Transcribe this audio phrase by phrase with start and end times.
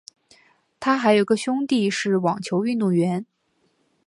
[0.79, 3.23] 她还有个兄弟是网球运动员。